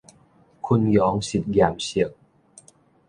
[0.61, 2.11] 昆陽實驗室